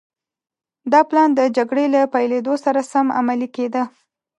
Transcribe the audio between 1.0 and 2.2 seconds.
پلان د جګړې له